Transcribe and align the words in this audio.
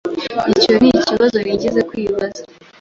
Icyo 0.53 0.73
nikibazo 0.81 1.37
nigeze 1.45 1.81
kwibaza. 1.89 2.41